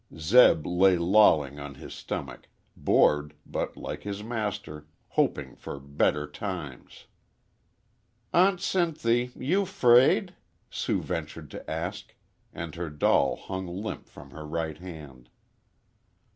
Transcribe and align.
Zeb 0.17 0.65
lay 0.65 0.97
lolling 0.97 1.59
on 1.59 1.75
his 1.75 1.93
stomach, 1.93 2.47
bored, 2.75 3.35
but, 3.45 3.77
like 3.77 4.01
his 4.01 4.23
master, 4.23 4.87
hoping 5.09 5.55
for 5.55 5.79
better 5.79 6.25
times. 6.25 7.05
"Aunt 8.33 8.59
Sinthy 8.61 9.31
you 9.35 9.63
'fraid?" 9.63 10.33
Sue 10.71 11.03
ventured 11.03 11.51
to 11.51 11.69
ask, 11.69 12.15
and 12.51 12.73
her 12.73 12.89
doll 12.89 13.35
hung 13.35 13.67
limp 13.67 14.09
from 14.09 14.31
her 14.31 14.43
right 14.43 14.79
hand. 14.79 15.29